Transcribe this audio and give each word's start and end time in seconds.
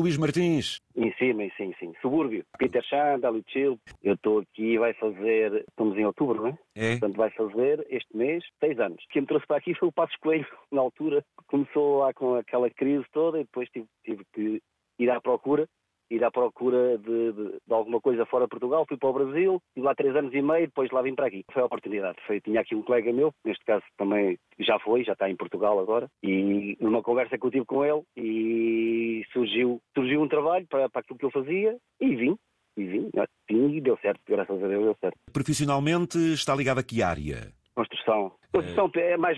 Luís 0.00 0.16
Martins. 0.16 0.80
Em 0.96 1.12
cima, 1.14 1.42
sim, 1.56 1.72
sim. 1.78 1.92
Subúrbio. 2.00 2.44
Peter 2.58 2.82
Chan, 2.84 3.20
Dali 3.20 3.44
Chill. 3.48 3.78
Eu 4.02 4.14
estou 4.14 4.40
aqui, 4.40 4.78
vai 4.78 4.94
fazer. 4.94 5.64
Estamos 5.68 5.96
em 5.96 6.04
outubro, 6.04 6.42
não 6.42 6.48
é? 6.48 6.58
É? 6.74 6.90
Portanto, 6.92 7.16
vai 7.16 7.30
fazer 7.30 7.86
este 7.90 8.16
mês 8.16 8.44
seis 8.60 8.78
anos. 8.78 9.04
Quem 9.10 9.22
me 9.22 9.28
trouxe 9.28 9.46
para 9.46 9.56
aqui 9.56 9.74
foi 9.74 9.88
o 9.88 9.92
Passos 9.92 10.16
Coelho, 10.16 10.46
na 10.72 10.80
altura. 10.80 11.24
Começou 11.46 11.98
lá 11.98 12.12
com 12.12 12.34
aquela 12.34 12.70
crise 12.70 13.04
toda 13.12 13.38
e 13.38 13.44
depois 13.44 13.68
tive, 13.70 13.86
tive 14.04 14.24
que 14.32 14.62
ir 14.98 15.10
à 15.10 15.20
procura 15.20 15.68
ir 16.10 16.24
à 16.24 16.30
procura 16.30 16.98
de, 16.98 17.32
de, 17.32 17.44
de, 17.66 17.74
alguma 17.74 18.00
coisa 18.00 18.24
fora 18.26 18.44
de 18.44 18.50
Portugal, 18.50 18.84
fui 18.88 18.96
para 18.96 19.08
o 19.08 19.12
Brasil, 19.12 19.62
estive 19.68 19.86
lá 19.86 19.94
três 19.94 20.14
anos 20.16 20.32
e 20.34 20.42
meio, 20.42 20.66
depois 20.66 20.90
lá 20.90 21.02
vim 21.02 21.14
para 21.14 21.26
aqui. 21.26 21.44
Foi 21.52 21.62
a 21.62 21.66
oportunidade. 21.66 22.18
Foi, 22.26 22.40
tinha 22.40 22.60
aqui 22.60 22.74
um 22.74 22.82
colega 22.82 23.12
meu, 23.12 23.32
neste 23.44 23.64
caso 23.64 23.84
também 23.96 24.38
já 24.58 24.78
foi, 24.78 25.04
já 25.04 25.12
está 25.12 25.28
em 25.28 25.36
Portugal 25.36 25.78
agora, 25.78 26.08
e 26.22 26.76
numa 26.80 27.02
conversa 27.02 27.38
que 27.38 27.46
eu 27.46 27.50
tive 27.50 27.66
com 27.66 27.84
ele, 27.84 28.02
e 28.16 29.24
surgiu, 29.32 29.80
surgiu 29.94 30.20
um 30.22 30.28
trabalho 30.28 30.66
para, 30.68 30.88
para 30.88 31.00
aquilo 31.00 31.18
que 31.18 31.24
eu 31.24 31.30
fazia, 31.30 31.76
e 32.00 32.16
vim. 32.16 32.36
E 32.76 32.84
vim, 32.84 33.10
vim 33.50 33.74
e 33.74 33.80
deu 33.80 33.98
certo, 34.00 34.20
graças 34.28 34.62
a 34.62 34.68
Deus 34.68 34.84
deu 34.84 34.96
certo. 35.00 35.18
Profissionalmente 35.32 36.16
está 36.32 36.54
ligado 36.54 36.78
a 36.78 36.82
que 36.84 37.02
área? 37.02 37.52
Construção. 37.74 38.32
Construção 38.52 38.90
é, 38.94 39.12
é 39.12 39.16
mais 39.16 39.36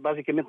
basicamente 0.00 0.48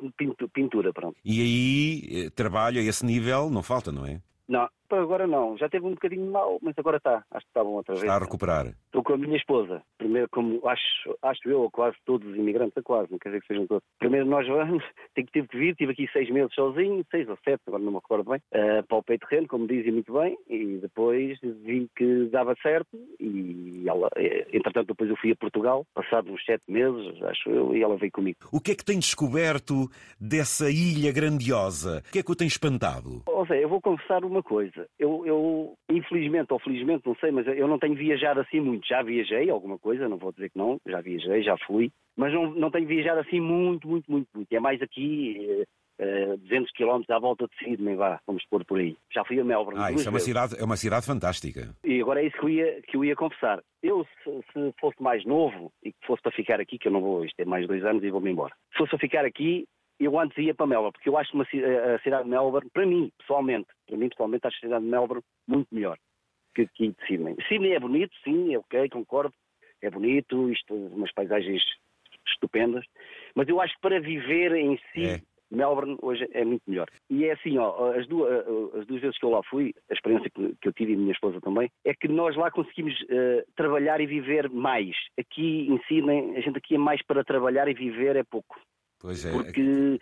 pintura, 0.53 0.93
pronto. 0.93 1.17
E 1.23 1.41
aí, 1.41 2.25
eh, 2.25 2.29
trabalho 2.29 2.79
a 2.79 2.83
esse 2.83 3.05
nível 3.05 3.49
não 3.49 3.61
falta, 3.61 3.91
não 3.91 4.05
é? 4.05 4.21
Não, 4.47 4.67
agora 4.95 5.27
não. 5.27 5.57
Já 5.57 5.69
teve 5.69 5.85
um 5.85 5.91
bocadinho 5.91 6.31
mal, 6.31 6.57
mas 6.61 6.73
agora 6.77 6.97
está. 6.97 7.23
Acho 7.31 7.45
que 7.45 7.49
está 7.49 7.63
bom 7.63 7.71
outra 7.71 7.93
vez. 7.93 8.03
Está 8.03 8.15
a 8.15 8.19
recuperar. 8.19 8.67
Estou 8.85 9.03
com 9.03 9.13
a 9.13 9.17
minha 9.17 9.37
esposa. 9.37 9.81
Primeiro, 9.97 10.27
como 10.31 10.67
acho, 10.67 11.17
acho 11.21 11.49
eu, 11.49 11.61
ou 11.61 11.71
quase 11.71 11.95
todos 12.05 12.27
os 12.27 12.35
imigrantes, 12.35 12.73
quase, 12.83 13.11
não 13.11 13.19
quer 13.19 13.29
dizer 13.29 13.41
que 13.41 13.47
sejam 13.47 13.67
todos. 13.67 13.83
Primeiro 13.99 14.25
nós 14.25 14.47
vamos, 14.47 14.83
tive 15.15 15.47
que 15.47 15.57
vir, 15.57 15.75
tive 15.75 15.91
aqui 15.91 16.07
seis 16.11 16.29
meses 16.29 16.53
sozinho, 16.53 17.05
seis 17.11 17.27
ou 17.29 17.37
sete, 17.43 17.61
agora 17.67 17.83
não 17.83 17.91
me 17.91 17.97
recordo 17.97 18.29
bem, 18.29 18.39
uh, 18.53 18.83
para 18.87 18.97
o 18.97 19.03
peito 19.03 19.27
terreno, 19.27 19.47
como 19.47 19.67
dizem 19.67 19.91
muito 19.91 20.13
bem, 20.13 20.37
e 20.47 20.79
depois 20.81 21.37
vi 21.41 21.89
que 21.95 22.29
dava 22.31 22.55
certo, 22.61 22.97
e 23.19 23.83
ela, 23.87 24.09
eh, 24.15 24.47
entretanto 24.53 24.87
depois 24.87 25.09
eu 25.09 25.17
fui 25.17 25.31
a 25.31 25.35
Portugal, 25.35 25.85
passado 25.93 26.31
uns 26.31 26.43
sete 26.45 26.63
meses, 26.67 27.21
acho 27.23 27.49
eu, 27.49 27.75
e 27.75 27.83
ela 27.83 27.97
veio 27.97 28.11
comigo. 28.11 28.37
O 28.51 28.59
que 28.59 28.71
é 28.71 28.75
que 28.75 28.85
tem 28.85 28.99
descoberto 28.99 29.89
dessa 30.19 30.69
ilha 30.69 31.11
grandiosa? 31.11 32.03
O 32.07 32.11
que 32.11 32.19
é 32.19 32.23
que 32.23 32.31
o 32.31 32.35
tem 32.35 32.47
espantado? 32.47 33.23
Ou 33.39 33.47
seja, 33.47 33.61
eu 33.61 33.69
vou 33.69 33.79
confessar 33.79 34.25
uma 34.25 34.43
coisa. 34.43 34.85
Eu, 34.99 35.25
eu, 35.25 35.73
infelizmente 35.89 36.51
ou 36.51 36.59
felizmente, 36.59 37.07
não 37.07 37.15
sei, 37.15 37.31
mas 37.31 37.47
eu 37.47 37.69
não 37.69 37.79
tenho 37.79 37.95
viajado 37.95 38.41
assim 38.41 38.59
muito. 38.59 38.85
Já 38.85 39.01
viajei 39.01 39.49
alguma 39.49 39.79
coisa, 39.79 40.09
não 40.09 40.17
vou 40.17 40.33
dizer 40.33 40.49
que 40.49 40.57
não, 40.57 40.77
já 40.85 40.99
viajei, 40.99 41.41
já 41.41 41.57
fui, 41.59 41.89
mas 42.17 42.33
não, 42.33 42.51
não 42.51 42.69
tenho 42.69 42.85
viajado 42.85 43.21
assim 43.21 43.39
muito, 43.39 43.87
muito, 43.87 44.11
muito, 44.11 44.27
muito. 44.35 44.51
É 44.51 44.59
mais 44.59 44.81
aqui, 44.81 45.63
uh, 46.01 46.37
200 46.37 46.69
km 46.73 47.01
à 47.09 47.17
volta 47.17 47.47
de 47.47 47.57
Sydney, 47.59 47.95
vá, 47.95 48.19
vamos 48.27 48.43
pôr 48.49 48.65
por 48.65 48.77
aí. 48.77 48.97
Já 49.09 49.23
fui 49.23 49.39
a 49.39 49.43
Melbourne. 49.45 49.79
Ah, 49.81 49.89
isso 49.89 50.05
é 50.05 50.11
uma, 50.11 50.19
cidade, 50.19 50.59
é 50.59 50.63
uma 50.65 50.75
cidade 50.75 51.05
fantástica. 51.05 51.73
E 51.85 52.01
agora 52.01 52.21
é 52.21 52.27
isso 52.27 52.37
que 52.37 52.43
eu 52.43 52.49
ia, 52.49 52.81
que 52.81 52.97
eu 52.97 53.05
ia 53.05 53.15
confessar. 53.15 53.63
Eu, 53.81 54.05
se, 54.21 54.31
se 54.51 54.73
fosse 54.81 55.01
mais 55.01 55.23
novo 55.23 55.71
e 55.81 55.93
que 55.93 56.05
fosse 56.05 56.21
para 56.21 56.33
ficar 56.33 56.59
aqui, 56.59 56.77
que 56.77 56.89
eu 56.89 56.91
não 56.91 56.99
vou, 56.99 57.23
isto 57.23 57.39
é 57.39 57.45
mais 57.45 57.65
dois 57.65 57.85
anos 57.85 58.03
e 58.03 58.11
vou-me 58.11 58.31
embora. 58.31 58.53
Se 58.73 58.79
fosse 58.79 58.89
para 58.89 58.99
ficar 58.99 59.23
aqui, 59.23 59.65
eu 59.99 60.19
antes 60.19 60.37
ia 60.37 60.53
para 60.53 60.67
Melbourne, 60.67 60.93
porque 60.93 61.09
eu 61.09 61.17
acho 61.17 61.33
uma, 61.33 61.43
a 61.43 61.99
cidade 61.99 62.23
de 62.23 62.29
Melbourne, 62.29 62.69
para 62.71 62.85
mim, 62.85 63.11
pessoalmente, 63.17 63.67
para 63.87 63.97
mim, 63.97 64.09
pessoalmente, 64.09 64.47
acho 64.47 64.57
a 64.57 64.59
cidade 64.59 64.83
de 64.83 64.91
Melbourne 64.91 65.23
muito 65.47 65.67
melhor 65.71 65.97
que 66.55 66.61
aqui 66.63 66.87
de 66.89 67.07
Sydney. 67.07 67.35
Sydney 67.47 67.73
é 67.73 67.79
bonito, 67.79 68.11
sim, 68.23 68.53
é 68.53 68.59
ok, 68.59 68.89
concordo, 68.89 69.33
é 69.81 69.89
bonito, 69.89 70.49
isto, 70.51 70.73
umas 70.73 71.11
paisagens 71.13 71.63
estupendas, 72.27 72.85
mas 73.35 73.47
eu 73.47 73.59
acho 73.61 73.73
que 73.75 73.81
para 73.81 73.99
viver 73.99 74.53
em 74.55 74.77
si, 74.93 75.05
é. 75.05 75.21
Melbourne 75.51 75.97
hoje 76.01 76.27
é 76.31 76.45
muito 76.45 76.61
melhor. 76.67 76.87
E 77.09 77.25
é 77.25 77.31
assim, 77.31 77.57
ó, 77.57 77.91
as, 77.93 78.07
duas, 78.07 78.45
as 78.75 78.85
duas 78.85 79.01
vezes 79.01 79.17
que 79.17 79.25
eu 79.25 79.29
lá 79.29 79.41
fui, 79.43 79.73
a 79.89 79.93
experiência 79.93 80.29
que, 80.29 80.55
que 80.61 80.67
eu 80.67 80.73
tive 80.73 80.91
e 80.91 80.95
a 80.95 80.97
minha 80.97 81.11
esposa 81.11 81.41
também, 81.41 81.69
é 81.85 81.93
que 81.93 82.07
nós 82.07 82.35
lá 82.35 82.51
conseguimos 82.51 82.93
uh, 83.03 83.43
trabalhar 83.55 83.99
e 83.99 84.05
viver 84.05 84.49
mais. 84.49 84.95
Aqui 85.17 85.67
em 85.69 85.79
Sydney, 85.87 86.37
a 86.37 86.41
gente 86.41 86.57
aqui 86.57 86.75
é 86.75 86.77
mais 86.77 87.01
para 87.03 87.23
trabalhar 87.23 87.67
e 87.67 87.73
viver 87.73 88.15
é 88.15 88.23
pouco. 88.23 88.59
Pois 88.99 89.25
é, 89.25 89.31
porque 89.31 89.99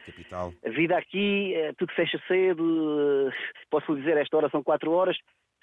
a 0.65 0.69
vida 0.69 0.97
aqui, 0.97 1.53
eh, 1.53 1.71
tudo 1.77 1.93
fecha 1.93 2.19
cedo, 2.27 3.31
posso 3.69 3.95
dizer, 3.95 4.17
esta 4.17 4.35
hora 4.37 4.49
são 4.49 4.63
quatro 4.63 4.91
horas, 4.91 5.15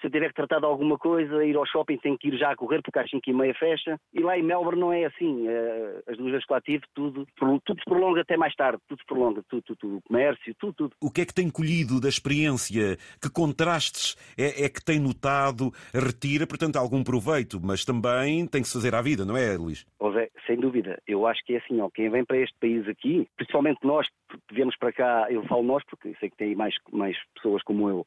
se 0.05 0.11
tiver 0.11 0.29
que 0.29 0.35
tratar 0.35 0.59
de 0.59 0.65
alguma 0.65 0.97
coisa, 0.97 1.43
ir 1.43 1.55
ao 1.55 1.65
shopping, 1.65 1.97
tenho 1.97 2.17
que 2.17 2.27
ir 2.27 2.37
já 2.37 2.51
a 2.51 2.55
correr 2.55 2.81
porque 2.83 2.99
às 2.99 3.09
5 3.09 3.27
e 3.27 3.33
meia 3.33 3.53
fecha. 3.55 3.99
E 4.13 4.21
lá 4.21 4.37
em 4.37 4.43
Melbourne 4.43 4.79
não 4.79 4.93
é 4.93 5.05
assim. 5.05 5.47
Eh, 5.47 6.03
as 6.07 6.17
duas 6.17 6.31
vezes 6.31 6.45
que 6.45 6.53
lá 6.53 6.61
tive, 6.61 6.83
tudo, 6.93 7.25
tudo 7.35 7.79
se 7.79 7.85
prolonga 7.85 8.21
até 8.21 8.37
mais 8.37 8.53
tarde. 8.55 8.79
Tudo 8.87 8.99
se 8.99 9.05
prolonga. 9.05 9.43
Tudo, 9.49 9.63
tudo, 9.63 9.77
tudo. 9.77 9.97
O 9.97 10.01
comércio, 10.03 10.55
tudo, 10.59 10.73
tudo. 10.73 10.95
O 11.01 11.09
que 11.09 11.21
é 11.21 11.25
que 11.25 11.33
tem 11.33 11.49
colhido 11.49 11.99
da 11.99 12.09
experiência? 12.09 12.97
Que 13.21 13.29
contrastes 13.29 14.15
é, 14.37 14.65
é 14.65 14.69
que 14.69 14.83
tem 14.83 14.99
notado? 14.99 15.71
Retira, 15.93 16.45
portanto, 16.45 16.75
algum 16.75 17.03
proveito, 17.03 17.59
mas 17.61 17.83
também 17.83 18.45
tem 18.45 18.61
que 18.61 18.67
se 18.67 18.73
fazer 18.73 18.93
à 18.93 19.01
vida, 19.01 19.25
não 19.25 19.35
é, 19.35 19.57
Luís? 19.57 19.85
José, 20.15 20.29
sem 20.47 20.57
dúvida. 20.57 21.01
Eu 21.07 21.27
acho 21.27 21.43
que 21.45 21.55
é 21.55 21.57
assim, 21.57 21.79
ó, 21.81 21.89
quem 21.89 22.09
vem 22.09 22.23
para 22.23 22.37
este 22.37 22.57
país 22.59 22.87
aqui, 22.87 23.27
principalmente 23.35 23.79
nós 23.83 24.07
que 24.29 24.55
viemos 24.55 24.75
para 24.77 24.93
cá, 24.93 25.27
eu 25.29 25.43
falo 25.45 25.63
nós 25.63 25.83
porque 25.85 26.15
sei 26.19 26.29
que 26.29 26.37
tem 26.37 26.55
mais, 26.55 26.73
mais 26.91 27.17
pessoas 27.35 27.61
como 27.63 27.89
eu, 27.89 28.05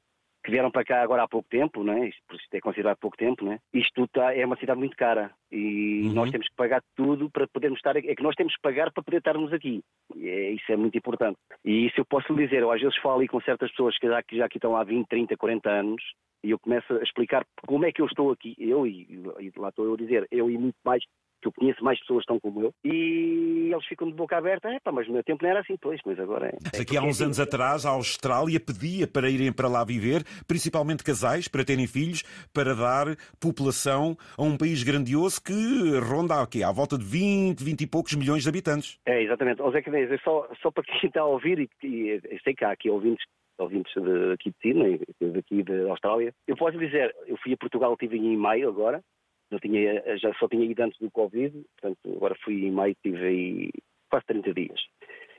que 0.48 0.52
vieram 0.52 0.70
para 0.70 0.84
cá 0.84 1.02
agora 1.02 1.22
há 1.24 1.28
pouco 1.28 1.46
tempo, 1.46 1.84
né? 1.84 2.08
isto, 2.08 2.22
isto 2.34 2.54
é 2.54 2.60
considerado 2.60 2.96
pouco 2.96 3.18
tempo, 3.18 3.44
né? 3.44 3.58
isto 3.72 4.08
tá, 4.08 4.34
é 4.34 4.46
uma 4.46 4.56
cidade 4.56 4.78
muito 4.78 4.96
cara 4.96 5.30
e 5.52 6.04
uhum. 6.06 6.14
nós 6.14 6.30
temos 6.30 6.48
que 6.48 6.56
pagar 6.56 6.82
tudo 6.96 7.30
para 7.30 7.46
podermos 7.46 7.78
estar 7.78 7.94
aqui. 7.94 8.08
É 8.08 8.14
que 8.14 8.22
nós 8.22 8.34
temos 8.34 8.54
que 8.54 8.62
pagar 8.62 8.90
para 8.90 9.02
poder 9.02 9.18
estarmos 9.18 9.52
aqui. 9.52 9.82
E 10.16 10.26
é, 10.26 10.50
isso 10.52 10.72
é 10.72 10.76
muito 10.76 10.96
importante. 10.96 11.36
E 11.62 11.86
isso 11.86 12.00
eu 12.00 12.04
posso 12.06 12.32
lhe 12.32 12.46
dizer, 12.46 12.62
eu 12.62 12.72
às 12.72 12.80
vezes 12.80 12.96
falo 13.02 13.26
com 13.28 13.40
certas 13.42 13.70
pessoas 13.70 13.98
que 13.98 14.06
já, 14.06 14.22
que 14.22 14.36
já 14.38 14.46
aqui 14.46 14.56
estão 14.56 14.74
há 14.74 14.82
20, 14.84 15.06
30, 15.06 15.36
40 15.36 15.70
anos 15.70 16.02
e 16.42 16.50
eu 16.50 16.58
começo 16.58 16.94
a 16.94 17.02
explicar 17.02 17.44
como 17.66 17.84
é 17.84 17.92
que 17.92 18.00
eu 18.00 18.06
estou 18.06 18.30
aqui, 18.30 18.54
eu 18.58 18.86
e, 18.86 19.20
e 19.40 19.52
lá 19.58 19.68
estou 19.68 19.84
eu 19.84 19.94
a 19.94 19.96
dizer, 19.98 20.26
eu 20.30 20.50
e 20.50 20.56
muito 20.56 20.76
mais 20.82 21.04
que 21.40 21.48
eu 21.48 21.52
conheço 21.52 21.82
mais 21.82 21.98
pessoas 22.00 22.24
que 22.24 22.32
estão 22.32 22.40
como 22.40 22.62
eu, 22.62 22.74
e 22.84 23.70
eles 23.72 23.86
ficam 23.86 24.08
de 24.08 24.14
boca 24.14 24.36
aberta, 24.36 24.68
é 24.68 24.80
pá, 24.80 24.92
mas 24.92 25.06
no 25.06 25.14
meu 25.14 25.24
tempo 25.24 25.42
não 25.42 25.50
era 25.50 25.60
assim, 25.60 25.76
pois, 25.80 26.00
mas 26.04 26.18
agora 26.18 26.48
é. 26.48 26.80
aqui 26.80 26.96
há 26.96 27.02
uns 27.02 27.20
anos 27.20 27.38
atrás, 27.40 27.86
a 27.86 27.90
Austrália 27.90 28.60
pedia 28.60 29.06
para 29.06 29.30
irem 29.30 29.52
para 29.52 29.68
lá 29.68 29.84
viver, 29.84 30.22
principalmente 30.46 31.04
casais, 31.04 31.48
para 31.48 31.64
terem 31.64 31.86
filhos, 31.86 32.22
para 32.52 32.74
dar 32.74 33.16
população 33.40 34.16
a 34.36 34.42
um 34.42 34.56
país 34.56 34.82
grandioso 34.82 35.42
que 35.42 35.98
ronda 35.98 36.42
aqui, 36.42 36.62
à 36.62 36.72
volta 36.72 36.98
de 36.98 37.04
20, 37.04 37.62
20 37.62 37.80
e 37.80 37.86
poucos 37.86 38.14
milhões 38.14 38.42
de 38.42 38.48
habitantes. 38.48 38.98
É, 39.06 39.22
exatamente. 39.22 39.62
Ou 39.62 39.70
Zé 39.72 39.82
Cadês, 39.82 40.20
só, 40.22 40.48
só 40.60 40.70
para 40.70 40.84
quem 40.84 41.08
está 41.08 41.20
a 41.20 41.26
ouvir, 41.26 41.58
e, 41.58 41.86
e 41.86 42.20
eu 42.24 42.38
sei 42.42 42.54
que 42.54 42.64
há 42.64 42.72
aqui 42.72 42.90
ouvintes 42.90 43.24
ouvintes 43.58 43.92
de, 43.94 44.32
aqui 44.32 44.50
de 44.50 44.56
Sydney, 44.62 45.00
daqui 45.20 45.62
da 45.62 45.90
Austrália. 45.90 46.32
Eu 46.46 46.56
posso 46.56 46.78
dizer, 46.78 47.14
eu 47.26 47.36
fui 47.38 47.52
a 47.52 47.56
Portugal, 47.56 47.92
estive 47.92 48.16
em 48.16 48.36
maio 48.36 48.68
agora, 48.68 49.02
não 49.50 49.58
tinha, 49.58 50.18
já 50.18 50.32
só 50.34 50.48
tinha 50.48 50.64
ido 50.64 50.82
antes 50.82 50.98
do 50.98 51.10
Covid, 51.10 51.52
portanto, 51.80 52.16
agora 52.16 52.34
fui 52.42 52.64
em 52.64 52.70
maio, 52.70 52.96
tive 53.02 53.24
aí 53.24 53.70
quase 54.10 54.26
30 54.26 54.54
dias. 54.54 54.80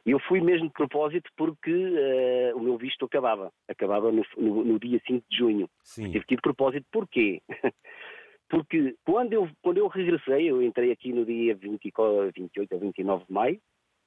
E 0.06 0.12
eu 0.12 0.20
fui 0.20 0.42
mesmo 0.42 0.68
de 0.68 0.74
propósito 0.74 1.30
porque 1.36 1.72
uh, 1.72 2.58
o 2.58 2.62
meu 2.62 2.78
visto 2.78 3.06
acabava. 3.06 3.52
Acabava 3.68 4.12
no, 4.12 4.24
no, 4.38 4.64
no 4.64 4.80
dia 4.80 5.00
5 5.06 5.26
de 5.30 5.38
junho. 5.38 5.70
Sim. 5.84 6.12
Tive 6.12 6.26
que 6.26 6.34
ir 6.34 6.38
de 6.38 6.42
propósito. 6.42 6.86
Porquê? 6.92 7.42
porque 8.50 8.96
quando 9.06 9.34
eu, 9.34 9.50
quando 9.62 9.78
eu 9.78 9.88
regressei, 9.88 10.50
eu 10.50 10.62
entrei 10.62 10.92
aqui 10.92 11.12
no 11.14 11.26
dia 11.26 11.56
20, 11.56 11.92
28 12.34 12.74
ou 12.74 12.80
29 12.80 13.26
de 13.26 13.34
maio, 13.34 13.62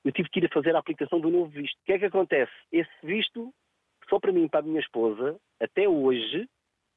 eu 0.04 0.12
tive 0.12 0.28
que 0.30 0.40
ir 0.40 0.46
a 0.46 0.52
fazer 0.52 0.74
a 0.74 0.78
aplicação 0.78 1.20
do 1.20 1.30
novo 1.30 1.50
visto. 1.50 1.76
O 1.76 1.84
que 1.84 1.92
é 1.92 1.98
que 1.98 2.06
acontece? 2.06 2.52
Esse 2.72 2.90
visto, 3.04 3.52
só 4.08 4.18
para 4.18 4.32
mim 4.32 4.44
e 4.44 4.48
para 4.48 4.60
a 4.60 4.64
minha 4.64 4.80
esposa, 4.80 5.38
até 5.60 5.88
hoje, 5.88 6.48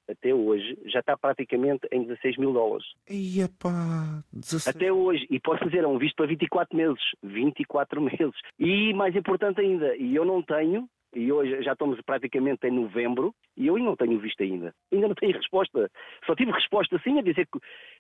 até 0.08 0.34
hoje, 0.34 0.78
já 0.86 1.00
está 1.00 1.18
praticamente 1.18 1.88
em 1.92 2.04
16 2.04 2.38
mil 2.38 2.54
dólares. 2.54 2.86
Ia 3.10 3.50
pá, 3.60 4.24
16... 4.34 4.68
Até 4.76 4.92
hoje. 4.92 5.26
E 5.30 5.40
posso 5.40 5.66
dizer, 5.66 5.84
é 5.84 5.88
um 5.88 5.98
visto 5.98 6.16
para 6.16 6.28
24 6.28 6.76
meses. 6.76 7.04
24 7.24 8.02
meses. 8.02 8.36
E 8.60 8.94
mais 8.94 9.16
importante 9.16 9.62
ainda, 9.62 9.96
e 9.98 10.16
eu 10.16 10.26
não 10.26 10.42
tenho, 10.42 10.88
e 11.16 11.32
hoje 11.32 11.62
já 11.64 11.74
estamos 11.74 12.00
praticamente 12.02 12.68
em 12.68 12.72
novembro, 12.72 13.34
e 13.56 13.68
eu 13.68 13.76
ainda 13.76 13.90
não 13.90 13.96
tenho 13.96 14.20
visto 14.20 14.44
ainda. 14.44 14.74
Ainda 14.92 15.08
não 15.08 15.16
tenho 15.16 15.34
resposta. 15.34 15.90
Só 16.26 16.36
tive 16.36 16.52
resposta 16.52 17.00
sim 17.04 17.18
a 17.18 17.22
dizer 17.22 17.48
que, 17.48 17.60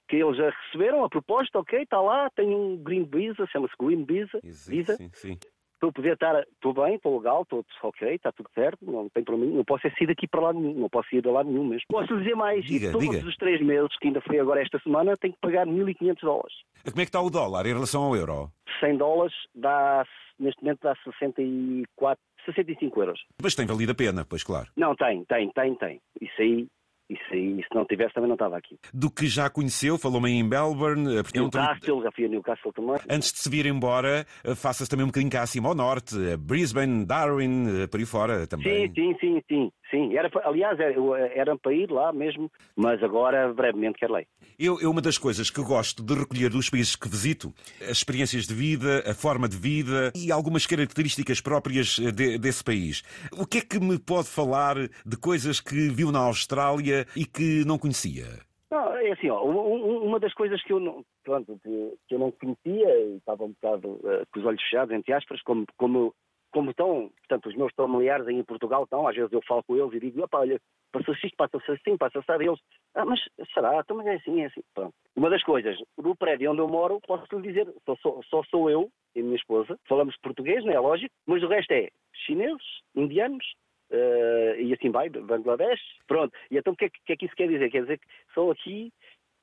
que 0.09 0.17
eles 0.17 0.37
já 0.37 0.49
receberam 0.49 1.03
a 1.03 1.09
proposta, 1.09 1.59
ok, 1.59 1.81
está 1.81 2.01
lá, 2.01 2.29
tem 2.35 2.53
um 2.53 2.77
Green 2.77 3.05
Visa, 3.05 3.47
chama-se 3.47 3.73
Green 3.79 4.03
Visa. 4.03 4.39
Existe, 4.43 4.69
visa. 4.69 4.95
Sim, 4.97 5.09
sim 5.13 5.39
para 5.79 5.89
eu 5.89 5.93
poder 5.93 6.13
estar, 6.13 6.41
estou 6.41 6.73
bem, 6.73 6.95
estou 6.95 7.17
legal, 7.17 7.43
estou 7.43 7.65
ok, 7.83 8.15
está 8.15 8.31
tudo 8.31 8.49
certo, 8.53 8.85
não 8.85 9.09
tem 9.09 9.23
problema 9.23 9.55
não 9.55 9.63
posso 9.63 9.87
é 9.87 9.91
sair 9.91 10.07
daqui 10.07 10.27
para 10.27 10.41
lá 10.41 10.53
nenhum, 10.53 10.73
não 10.73 10.89
posso 10.89 11.13
ir 11.15 11.21
de 11.21 11.29
lá 11.29 11.43
nenhum, 11.43 11.63
mas 11.63 11.83
posso 11.87 12.17
dizer 12.17 12.35
mais, 12.35 12.63
diga, 12.65 12.91
todos 12.91 13.09
diga. 13.09 13.27
os 13.27 13.35
três 13.37 13.61
meses, 13.61 13.95
que 13.99 14.07
ainda 14.07 14.21
foi 14.21 14.39
agora 14.39 14.61
esta 14.61 14.79
semana, 14.79 15.15
tenho 15.17 15.33
que 15.33 15.39
pagar 15.39 15.65
1.500 15.65 16.15
dólares. 16.21 16.53
Como 16.83 17.01
é 17.01 17.05
que 17.05 17.09
está 17.09 17.21
o 17.21 17.29
dólar 17.29 17.65
em 17.65 17.73
relação 17.73 18.03
ao 18.03 18.15
euro? 18.15 18.51
100 18.79 18.97
dólares 18.97 19.33
dá, 19.53 20.05
neste 20.39 20.61
momento 20.61 20.79
dá 20.81 20.95
64, 21.03 22.23
65 22.45 23.01
euros. 23.01 23.19
Mas 23.41 23.55
tem 23.55 23.65
valido 23.65 23.91
a 23.91 23.95
pena, 23.95 24.25
pois 24.27 24.43
claro. 24.43 24.69
Não, 24.75 24.95
tem, 24.95 25.23
tem, 25.25 25.49
tem, 25.51 25.75
tem. 25.75 26.01
Isso 26.21 26.41
aí 26.41 26.67
isso 27.09 27.23
aí, 27.31 27.57
se 27.57 27.75
não 27.75 27.85
tivesse, 27.85 28.13
também 28.13 28.27
não 28.27 28.35
estava 28.35 28.57
aqui. 28.57 28.79
Do 28.93 29.11
que 29.11 29.27
já 29.27 29.49
conheceu, 29.49 29.97
falou-me 29.97 30.31
em 30.31 30.43
Melbourne. 30.43 31.17
Eh, 31.17 31.23
Newcastle, 31.35 32.01
já 32.01 32.11
fui 32.11 32.25
a 32.25 32.27
Newcastle 32.27 32.73
também. 32.73 32.95
Antes 33.09 33.31
de 33.31 33.39
se 33.39 33.49
vir 33.49 33.67
embora, 33.67 34.25
eh, 34.43 34.55
faça-se 34.55 34.89
também 34.89 35.03
um 35.03 35.09
bocadinho 35.09 35.31
cá 35.31 35.43
acima 35.43 35.69
ao 35.69 35.75
norte, 35.75 36.15
Brisbane, 36.37 37.05
Darwin, 37.05 37.87
por 37.91 37.99
aí 37.99 38.05
fora 38.05 38.47
também. 38.47 38.87
Sim, 38.87 38.93
sim, 38.95 39.15
sim, 39.19 39.41
sim. 39.47 39.71
sim. 39.91 40.17
Era, 40.17 40.31
aliás, 40.43 40.79
era, 40.79 40.95
era 41.33 41.57
para 41.57 41.73
ir 41.73 41.91
lá 41.91 42.11
mesmo, 42.11 42.51
mas 42.75 43.01
agora 43.03 43.53
brevemente 43.53 43.99
quero 43.99 44.13
lei. 44.13 44.25
Eu, 44.57 44.79
eu, 44.79 44.89
uma 44.89 45.01
das 45.01 45.17
coisas 45.17 45.49
que 45.49 45.61
gosto 45.61 46.01
de 46.01 46.13
recolher 46.13 46.49
dos 46.49 46.69
países 46.69 46.95
que 46.95 47.09
visito, 47.09 47.53
as 47.81 47.97
experiências 47.97 48.47
de 48.47 48.53
vida, 48.53 49.03
a 49.05 49.13
forma 49.13 49.49
de 49.49 49.57
vida 49.57 50.13
e 50.15 50.31
algumas 50.31 50.65
características 50.65 51.41
próprias 51.41 51.99
eh, 51.99 52.11
de, 52.11 52.37
desse 52.37 52.63
país. 52.63 53.03
O 53.33 53.45
que 53.45 53.59
é 53.59 53.61
que 53.61 53.79
me 53.79 53.99
pode 53.99 54.27
falar 54.27 54.75
de 54.77 55.17
coisas 55.17 55.59
que 55.59 55.89
viu 55.89 56.11
na 56.11 56.19
Austrália 56.19 56.94
e 57.15 57.25
que 57.25 57.65
não 57.65 57.77
conhecia? 57.77 58.25
Não, 58.69 58.97
é 58.97 59.11
assim, 59.11 59.29
ó, 59.29 59.43
uma 59.43 60.19
das 60.19 60.33
coisas 60.33 60.61
que 60.63 60.73
eu 60.73 60.79
não, 60.79 61.05
pronto, 61.23 61.59
que 61.63 62.15
eu 62.15 62.19
não 62.19 62.31
conhecia 62.31 62.99
e 62.99 63.17
estava 63.17 63.43
um 63.43 63.53
bocado 63.53 63.89
uh, 63.89 64.25
com 64.31 64.39
os 64.39 64.45
olhos 64.45 64.61
fechados, 64.63 64.93
entre 64.93 65.13
aspas, 65.13 65.41
como, 65.43 65.65
como 65.77 66.13
como 66.55 66.69
estão, 66.69 67.11
portanto, 67.17 67.49
os 67.49 67.55
meus 67.57 67.73
familiares 67.75 68.25
aí 68.25 68.35
em 68.35 68.43
Portugal 68.43 68.85
estão, 68.85 69.05
às 69.05 69.13
vezes 69.13 69.33
eu 69.33 69.41
falo 69.45 69.61
com 69.63 69.75
eles 69.75 69.93
e 69.93 69.99
digo, 69.99 70.23
opa, 70.23 70.39
olha, 70.39 70.57
passou-se 70.89 71.27
isto, 71.27 71.35
passa-se 71.35 71.69
assim, 71.69 71.97
passa-se 71.97 72.31
a 72.31 72.35
eles, 72.35 72.57
ah, 72.93 73.03
mas 73.03 73.19
será? 73.53 73.77
Então, 73.77 73.97
mas 73.97 74.07
é 74.07 74.15
assim, 74.15 74.41
é 74.41 74.45
assim. 74.45 74.61
Pronto. 74.73 74.93
Uma 75.17 75.29
das 75.29 75.43
coisas, 75.43 75.77
no 75.97 76.15
prédio 76.15 76.49
onde 76.51 76.61
eu 76.61 76.69
moro, 76.69 77.01
posso 77.05 77.25
lhe 77.37 77.49
dizer, 77.49 77.67
só, 77.85 77.97
só, 77.97 78.21
só 78.29 78.43
sou 78.45 78.69
eu 78.69 78.89
e 79.13 79.19
a 79.19 79.23
minha 79.23 79.35
esposa, 79.35 79.77
falamos 79.85 80.15
português, 80.23 80.63
não 80.63 80.71
é 80.71 80.79
lógico, 80.79 81.13
mas 81.27 81.43
o 81.43 81.47
resto 81.47 81.71
é 81.71 81.89
chineses, 82.25 82.65
indianos, 82.95 83.45
uh, 83.91 84.59
e 84.59 84.73
assim 84.73 84.89
vai, 84.91 85.09
Bangladesh, 85.09 85.81
pronto. 86.07 86.33
E 86.49 86.57
então 86.57 86.73
o 86.73 86.75
que, 86.75 86.85
é, 86.85 86.89
que 86.89 87.13
é 87.13 87.15
que 87.17 87.25
isso 87.25 87.35
quer 87.35 87.47
dizer? 87.47 87.69
Quer 87.69 87.81
dizer 87.81 87.97
que 87.99 88.07
só 88.33 88.51
aqui 88.51 88.91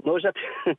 nós 0.04 0.22
já... 0.22 0.32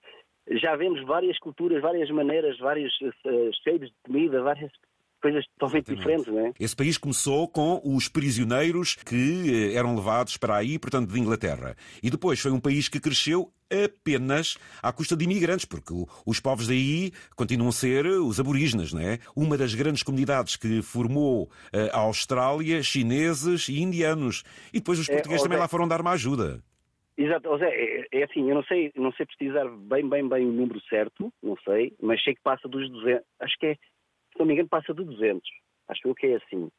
já 0.52 0.76
vemos 0.76 1.02
várias 1.06 1.40
culturas, 1.40 1.82
várias 1.82 2.10
maneiras, 2.10 2.58
vários 2.60 2.94
uh, 3.00 3.54
cheiros 3.64 3.90
de 3.90 3.96
comida, 4.04 4.42
várias 4.42 4.72
coisas 5.24 5.46
totalmente 5.58 5.94
Exatamente. 5.94 6.20
diferentes, 6.20 6.28
não 6.28 6.48
é? 6.48 6.54
Esse 6.60 6.76
país 6.76 6.98
começou 6.98 7.48
com 7.48 7.82
os 7.84 8.10
prisioneiros 8.10 8.96
que 8.96 9.72
eh, 9.72 9.78
eram 9.78 9.96
levados 9.96 10.36
para 10.36 10.58
aí, 10.58 10.78
portanto, 10.78 11.12
de 11.12 11.20
Inglaterra. 11.20 11.76
E 12.04 12.10
depois 12.10 12.42
foi 12.42 12.52
um 12.52 12.60
país 12.60 12.90
que 12.90 13.00
cresceu 13.00 13.50
apenas 13.72 14.58
à 14.84 14.92
custa 14.92 15.16
de 15.16 15.24
imigrantes, 15.24 15.66
porque 15.66 15.94
os 16.26 16.40
povos 16.42 16.68
daí 16.68 17.12
continuam 17.36 17.70
a 17.70 17.72
ser 17.72 18.06
os 18.06 18.38
aborígenes, 18.40 18.92
não 18.92 19.02
é? 19.02 19.20
Uma 19.34 19.58
das 19.58 19.74
grandes 19.74 20.04
comunidades 20.04 20.58
que 20.58 20.82
formou 20.82 21.50
eh, 21.72 21.90
a 21.94 22.00
Austrália, 22.00 22.84
chineses 22.84 23.70
e 23.70 23.82
indianos. 23.82 24.44
E 24.74 24.80
depois 24.80 25.00
os 25.00 25.08
é, 25.08 25.14
portugueses 25.14 25.42
é, 25.42 25.46
também 25.46 25.58
lá 25.58 25.70
foram 25.70 25.88
dar 25.88 26.02
uma 26.02 26.12
ajuda. 26.12 26.62
Exato, 27.16 27.48
José, 27.48 27.70
é, 27.70 28.08
é, 28.12 28.24
assim, 28.24 28.50
eu 28.50 28.56
não 28.56 28.64
sei, 28.64 28.92
não 28.96 29.12
sei 29.14 29.26
precisar 29.28 29.70
bem, 29.70 30.10
bem, 30.10 30.28
bem 30.28 30.46
o 30.46 30.52
número 30.52 30.82
certo, 30.90 31.32
não 31.44 31.56
sei, 31.64 31.94
mas 32.02 32.22
sei 32.24 32.34
que 32.34 32.42
passa 32.42 32.68
dos 32.68 32.90
200, 32.90 33.24
acho 33.40 33.60
que 33.60 33.68
é 33.68 33.78
se 34.34 34.40
não 34.40 34.46
me 34.46 34.54
engano, 34.54 34.70
passa 34.70 34.94
de 34.94 35.04
200. 35.04 35.42
Acho 35.88 36.08
eu 36.08 36.16
que 36.16 36.28
é 36.28 36.36
assim. 36.36 36.70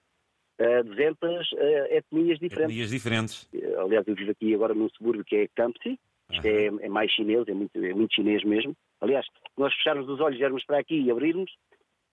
Uh, 0.60 0.84
200 0.84 1.52
uh, 1.52 1.56
etnias 1.90 2.38
diferentes. 2.38 2.70
Etnias 2.70 2.90
diferentes. 2.90 3.42
Uh, 3.52 3.80
aliás, 3.80 4.06
eu 4.06 4.14
vivo 4.14 4.30
aqui 4.30 4.54
agora 4.54 4.74
num 4.74 4.88
subúrbio 4.90 5.24
que 5.24 5.36
é 5.36 5.48
Campsi, 5.54 5.98
que 6.40 6.48
é, 6.48 6.66
é, 6.66 6.88
mais 6.88 7.10
chinês, 7.10 7.46
é 7.48 7.54
muito, 7.54 7.76
é 7.76 7.94
muito 7.94 8.14
chinês 8.14 8.44
mesmo. 8.44 8.76
Aliás, 9.00 9.26
nós 9.56 9.74
fecharmos 9.74 10.08
os 10.08 10.20
olhos, 10.20 10.38
viermos 10.38 10.64
para 10.64 10.78
aqui 10.78 11.00
e 11.00 11.10
abrirmos, 11.10 11.50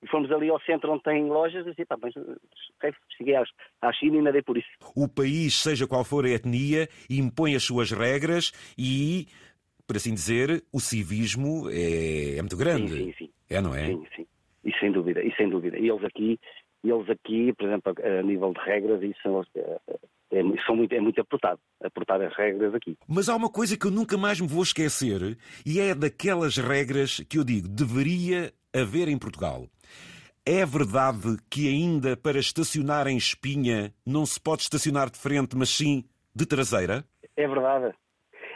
e 0.03 0.07
formos 0.07 0.31
ali 0.31 0.49
ao 0.49 0.59
centro 0.61 0.91
onde 0.91 1.03
tem 1.03 1.25
lojas, 1.25 1.65
assim, 1.67 1.85
pá, 1.85 1.97
mas 2.01 2.13
cheguei 3.17 3.35
à, 3.35 3.93
China 3.93 4.17
e 4.17 4.21
nadei 4.21 4.41
por 4.41 4.57
isso. 4.57 4.67
O 4.95 5.07
país, 5.07 5.53
seja 5.55 5.87
qual 5.87 6.03
for 6.03 6.25
a 6.25 6.29
etnia, 6.29 6.89
impõe 7.09 7.55
as 7.55 7.63
suas 7.63 7.91
regras 7.91 8.51
e, 8.77 9.27
por 9.85 9.97
assim 9.97 10.13
dizer, 10.13 10.63
o 10.73 10.79
civismo 10.79 11.69
é, 11.69 12.37
é 12.37 12.41
muito 12.41 12.57
grande. 12.57 12.91
Sim, 12.91 13.05
sim, 13.05 13.13
sim. 13.25 13.31
É, 13.49 13.61
não 13.61 13.75
é? 13.75 13.87
Sim, 13.87 14.03
sim. 14.15 14.27
E 14.63 14.71
sem 14.79 14.91
dúvida, 14.91 15.23
e 15.23 15.33
sem 15.35 15.49
dúvida. 15.49 15.77
E 15.77 15.89
eles 15.89 16.03
aqui, 16.03 16.39
eles 16.83 17.09
aqui, 17.09 17.53
por 17.53 17.67
exemplo, 17.67 17.93
a 18.03 18.23
nível 18.23 18.53
de 18.53 18.59
regras, 18.59 19.01
isso 19.01 19.45
é, 19.55 19.79
é, 20.31 20.43
são 20.65 20.75
muito, 20.75 20.93
é 20.93 20.99
muito 20.99 21.19
apertado, 21.19 21.59
apertar 21.83 22.21
as 22.21 22.35
regras 22.35 22.73
aqui. 22.73 22.97
Mas 23.07 23.27
há 23.27 23.35
uma 23.35 23.51
coisa 23.51 23.77
que 23.77 23.87
eu 23.87 23.91
nunca 23.91 24.17
mais 24.17 24.39
me 24.39 24.47
vou 24.47 24.63
esquecer, 24.63 25.37
e 25.65 25.79
é 25.79 25.95
daquelas 25.95 26.57
regras 26.57 27.19
que 27.29 27.37
eu 27.37 27.43
digo, 27.43 27.67
deveria 27.67 28.51
haver 28.73 29.07
em 29.07 29.17
Portugal. 29.17 29.67
É 30.45 30.65
verdade 30.65 31.37
que 31.49 31.67
ainda 31.67 32.17
para 32.17 32.39
estacionar 32.39 33.07
em 33.07 33.17
espinha 33.17 33.93
não 34.05 34.25
se 34.25 34.41
pode 34.41 34.63
estacionar 34.63 35.09
de 35.09 35.19
frente, 35.19 35.55
mas 35.55 35.69
sim 35.69 36.03
de 36.35 36.45
traseira? 36.47 37.03
É 37.35 37.47
verdade. 37.47 37.93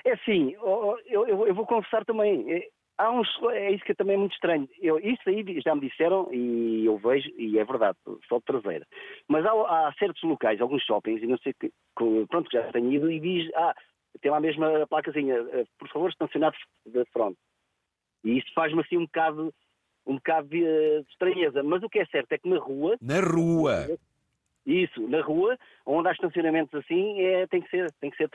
É 0.03 0.13
assim, 0.13 0.53
eu, 0.53 0.97
eu, 1.07 1.47
eu 1.47 1.55
vou 1.55 1.65
confessar 1.65 2.05
também, 2.05 2.51
é, 2.51 2.67
Há 2.97 3.11
uns, 3.11 3.27
é 3.51 3.71
isso 3.71 3.83
que 3.83 3.91
é 3.91 3.95
também 3.95 4.17
muito 4.17 4.33
estranho. 4.33 4.69
Eu, 4.79 4.97
isso 4.99 5.21
aí 5.27 5.43
já 5.61 5.75
me 5.75 5.81
disseram 5.81 6.29
e 6.33 6.85
eu 6.85 6.97
vejo, 6.97 7.29
e 7.37 7.59
é 7.59 7.65
verdade, 7.65 7.97
só 8.27 8.37
de 8.37 8.45
traseira. 8.45 8.87
Mas 9.27 9.45
há, 9.45 9.51
há 9.51 9.93
certos 9.99 10.23
locais, 10.23 10.61
alguns 10.61 10.83
shoppings, 10.83 11.21
e 11.21 11.27
não 11.27 11.37
sei 11.39 11.53
que, 11.53 11.71
pronto, 12.29 12.49
já 12.51 12.71
tenho 12.71 12.91
ido 12.93 13.11
e 13.11 13.19
diz, 13.19 13.51
ah, 13.55 13.75
tem 14.21 14.31
lá 14.31 14.39
mesmo 14.39 14.63
a 14.63 14.87
placazinha, 14.87 15.35
eh, 15.35 15.65
por 15.77 15.89
favor, 15.89 16.09
estacionado 16.09 16.55
de 16.85 17.03
frente. 17.11 17.37
E 18.23 18.37
isso 18.37 18.47
faz-me 18.53 18.81
assim 18.81 18.97
um 18.97 19.05
bocado, 19.05 19.53
um 20.05 20.15
bocado 20.15 20.47
de, 20.47 20.59
de 20.61 21.09
estranheza. 21.11 21.61
Mas 21.63 21.83
o 21.83 21.89
que 21.89 21.99
é 21.99 22.05
certo 22.05 22.31
é 22.31 22.37
que 22.37 22.49
na 22.49 22.59
rua. 22.59 22.97
Na 23.01 23.19
rua! 23.19 23.87
Isso, 24.65 25.07
na 25.07 25.21
rua, 25.21 25.57
onde 25.85 26.07
há 26.07 26.11
estacionamentos 26.11 26.73
assim, 26.73 27.21
é, 27.21 27.45
tem 27.47 27.61
que 27.61 27.69
ser, 27.69 27.91
tem 28.01 28.09
que 28.09 28.17
ser 28.17 28.29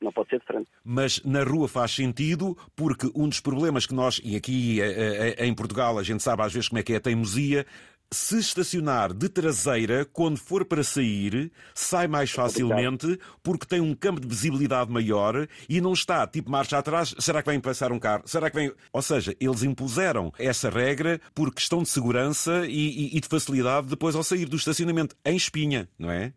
não 0.00 0.12
pode 0.12 0.30
ser 0.30 0.40
de 0.40 0.46
frente. 0.46 0.68
Mas 0.84 1.22
na 1.24 1.44
rua 1.44 1.68
faz 1.68 1.92
sentido, 1.92 2.56
porque 2.74 3.10
um 3.14 3.28
dos 3.28 3.40
problemas 3.40 3.86
que 3.86 3.94
nós, 3.94 4.20
e 4.24 4.36
aqui 4.36 4.80
eh, 4.80 5.36
eh, 5.38 5.46
em 5.46 5.54
Portugal 5.54 5.98
a 5.98 6.02
gente 6.02 6.22
sabe 6.22 6.42
às 6.42 6.52
vezes 6.52 6.68
como 6.68 6.80
é 6.80 6.82
que 6.82 6.92
é 6.92 6.96
a 6.96 7.00
teimosia, 7.00 7.64
se 8.10 8.38
estacionar 8.38 9.12
de 9.12 9.28
traseira, 9.28 10.04
quando 10.04 10.38
for 10.38 10.64
para 10.64 10.84
sair, 10.84 11.50
sai 11.74 12.06
mais 12.06 12.30
facilmente 12.30 13.18
porque 13.42 13.66
tem 13.66 13.80
um 13.80 13.94
campo 13.94 14.20
de 14.20 14.28
visibilidade 14.28 14.90
maior 14.90 15.48
e 15.68 15.80
não 15.80 15.92
está 15.92 16.26
tipo 16.26 16.50
marcha 16.50 16.78
atrás. 16.78 17.14
Será 17.18 17.42
que 17.42 17.50
vem 17.50 17.60
passar 17.60 17.92
um 17.92 17.98
carro? 17.98 18.22
Será 18.26 18.50
que 18.50 18.56
vem. 18.56 18.72
Ou 18.92 19.02
seja, 19.02 19.36
eles 19.40 19.62
impuseram 19.62 20.32
essa 20.38 20.70
regra 20.70 21.20
por 21.34 21.52
questão 21.52 21.82
de 21.82 21.88
segurança 21.88 22.66
e, 22.66 23.10
e, 23.12 23.16
e 23.16 23.20
de 23.20 23.28
facilidade 23.28 23.88
depois 23.88 24.14
ao 24.14 24.22
sair 24.22 24.46
do 24.46 24.56
estacionamento 24.56 25.16
em 25.24 25.36
espinha, 25.36 25.88
não 25.98 26.10
é? 26.10 26.32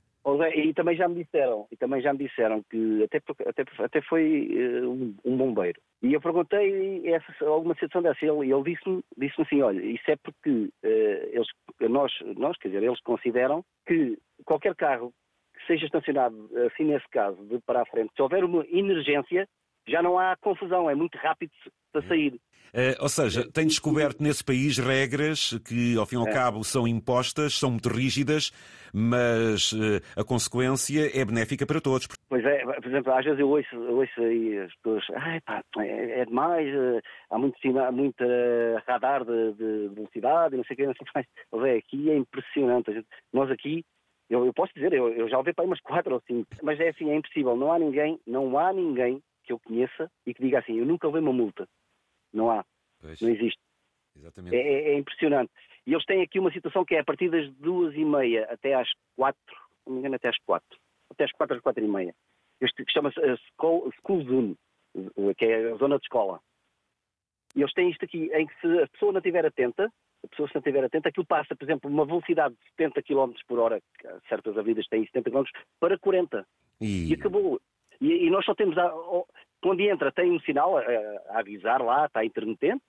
E 0.53 0.73
também 0.73 0.95
já 0.95 1.07
me 1.07 1.23
disseram, 1.23 1.65
e 1.71 1.77
também 1.77 2.01
já 2.01 2.11
me 2.13 2.19
disseram 2.19 2.61
que 2.69 3.03
até, 3.03 3.21
até, 3.47 3.63
até 3.83 4.01
foi 4.01 4.49
uh, 4.51 4.89
um, 4.89 5.15
um, 5.25 5.37
bombeiro. 5.37 5.79
E 6.03 6.13
eu 6.13 6.21
perguntei 6.21 7.01
essa, 7.07 7.45
alguma 7.45 7.73
situação 7.75 8.01
dessa, 8.01 8.23
e 8.23 8.29
ele, 8.29 8.53
ele 8.53 8.63
disse-me 8.63 9.01
disse 9.17 9.41
assim, 9.41 9.61
olha, 9.61 9.81
isso 9.81 10.11
é 10.11 10.15
porque 10.17 10.49
uh, 10.49 10.69
eles, 10.83 11.47
nós, 11.81 12.11
nós, 12.37 12.57
quer 12.57 12.67
dizer, 12.67 12.83
eles 12.83 13.01
consideram 13.01 13.63
que 13.87 14.17
qualquer 14.45 14.75
carro 14.75 15.13
que 15.55 15.65
seja 15.67 15.85
estacionado, 15.85 16.49
assim 16.67 16.83
nesse 16.83 17.07
caso, 17.09 17.43
de 17.47 17.59
para 17.61 17.81
a 17.81 17.85
frente, 17.85 18.13
se 18.13 18.21
houver 18.21 18.43
uma 18.43 18.65
emergência, 18.69 19.47
já 19.87 20.03
não 20.03 20.19
há 20.19 20.35
confusão, 20.37 20.89
é 20.89 20.95
muito 20.95 21.17
rápido 21.17 21.51
para 21.91 22.07
sair. 22.07 22.39
Uh, 22.69 22.93
ou 23.01 23.09
seja, 23.09 23.51
tem 23.51 23.65
descoberto 23.65 24.21
nesse 24.21 24.43
país 24.43 24.77
regras 24.77 25.59
que, 25.67 25.97
ao 25.97 26.05
fim 26.05 26.17
e 26.17 26.19
ao 26.19 26.27
é. 26.27 26.31
cabo, 26.31 26.63
são 26.63 26.87
impostas, 26.87 27.55
são 27.55 27.71
muito 27.71 27.89
rígidas, 27.89 28.51
mas 28.93 29.71
uh, 29.71 29.99
a 30.15 30.23
consequência 30.23 31.09
é 31.19 31.25
benéfica 31.25 31.65
para 31.65 31.81
todos. 31.81 32.07
Pois 32.29 32.45
é, 32.45 32.63
por 32.63 32.85
exemplo, 32.85 33.11
às 33.11 33.25
vezes 33.25 33.39
eu 33.39 33.49
ouço, 33.49 33.75
eu 33.75 33.97
ouço 33.97 34.21
aí 34.21 34.59
as 34.59 34.75
pessoas, 34.75 35.03
ah, 35.15 35.41
pá, 35.43 35.63
é, 35.79 36.19
é, 36.21 36.25
demais, 36.25 36.67
uh, 36.75 37.01
há 37.31 37.39
muito, 37.39 37.57
muito 37.91 38.23
radar 38.87 39.25
de, 39.25 39.53
de, 39.53 39.95
velocidade, 39.95 40.55
não 40.55 40.63
sei 40.63 40.75
o 40.75 40.77
que, 40.77 40.85
não 40.85 40.93
sei 40.93 41.01
o 41.01 41.05
que 41.05 41.11
mais. 41.15 41.27
Mas 41.51 41.65
é, 41.65 41.77
aqui 41.77 42.11
é 42.11 42.17
impressionante. 42.17 42.93
Gente, 42.93 43.07
nós 43.33 43.49
aqui 43.49 43.83
eu, 44.29 44.45
eu, 44.45 44.53
posso 44.53 44.71
dizer, 44.75 44.93
eu, 44.93 45.09
eu 45.09 45.27
já 45.27 45.39
ouvi 45.39 45.53
para 45.53 45.63
aí 45.63 45.67
umas 45.67 45.81
quatro 45.81 46.13
ou 46.13 46.21
cinco, 46.27 46.47
mas 46.61 46.79
é 46.79 46.89
assim, 46.89 47.09
é 47.09 47.15
impossível. 47.15 47.55
Não 47.55 47.71
há 47.73 47.79
ninguém, 47.79 48.19
não 48.27 48.59
há 48.59 48.71
ninguém 48.71 49.19
que 49.49 49.53
eu 49.53 49.59
conheça 49.59 50.11
e 50.27 50.33
que 50.33 50.43
diga 50.43 50.59
assim, 50.59 50.77
eu 50.77 50.85
nunca 50.85 51.07
levei 51.07 51.21
uma 51.21 51.33
multa. 51.33 51.67
Não 52.31 52.51
há. 52.51 52.63
Pois. 53.01 53.19
Não 53.19 53.29
existe. 53.29 53.59
Exatamente. 54.15 54.55
É, 54.55 54.59
é, 54.59 54.89
é, 54.91 54.97
impressionante. 54.97 55.51
E 55.87 55.93
eles 55.93 56.05
têm 56.05 56.21
aqui 56.21 56.37
uma 56.37 56.51
situação 56.51 56.85
que 56.85 56.93
é 56.95 56.99
a 56.99 57.03
partir 57.03 57.31
das 57.31 57.51
duas 57.55 57.95
e 57.95 58.05
meia 58.05 58.45
até 58.51 58.75
às 58.75 58.87
quatro, 59.15 59.55
não 59.87 59.93
me 59.93 59.99
engano, 59.99 60.15
até 60.15 60.29
às 60.29 60.37
quatro. 60.45 60.77
Até 61.09 61.23
às 61.23 61.31
quatro, 61.31 61.55
às 61.55 61.61
quatro 61.63 61.83
e 61.83 61.87
meia. 61.87 62.13
Este 62.61 62.83
chama-se 62.89 63.19
School, 63.59 63.91
School 64.05 64.23
Zone, 64.23 64.55
que 65.35 65.45
é 65.45 65.71
a 65.71 65.75
zona 65.77 65.97
de 65.97 66.03
escola. 66.03 66.39
E 67.55 67.61
eles 67.61 67.73
têm 67.73 67.89
isto 67.89 68.05
aqui, 68.05 68.29
em 68.31 68.45
que 68.45 68.61
se 68.61 68.81
a 68.83 68.87
pessoa 68.87 69.11
não 69.11 69.19
estiver 69.19 69.45
atenta, 69.45 69.91
a 70.23 70.27
pessoa 70.27 70.47
se 70.47 70.55
não 70.55 70.59
estiver 70.59 70.83
atenta, 70.83 71.09
aquilo 71.09 71.25
passa, 71.25 71.55
por 71.55 71.63
exemplo, 71.63 71.89
uma 71.89 72.05
velocidade 72.05 72.53
de 72.53 72.69
70 72.77 73.01
km 73.01 73.33
por 73.47 73.57
hora, 73.57 73.81
certas 74.27 74.55
avenidas 74.57 74.85
têm 74.87 75.05
70 75.05 75.31
km, 75.31 75.43
para 75.79 75.97
40. 75.97 76.45
E, 76.81 77.09
e 77.09 77.13
acabou. 77.13 77.59
E, 78.01 78.27
e, 78.27 78.29
nós 78.29 78.45
só 78.45 78.55
temos, 78.55 78.77
a, 78.77 78.93
quando 79.61 79.81
entra, 79.81 80.11
tem 80.11 80.31
um 80.31 80.39
sinal 80.41 80.77
a, 80.77 80.81
a, 80.81 81.39
avisar 81.39 81.81
lá, 81.81 82.05
está 82.05 82.23
intermitente, 82.23 82.83